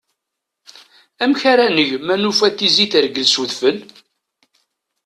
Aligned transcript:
Amek 1.23 1.41
ara 1.51 1.65
neg 1.75 1.89
ma 2.05 2.15
nufa 2.21 2.47
tizi 2.57 2.85
tergel 2.91 3.27
s 3.29 3.35
udfel? 3.43 3.77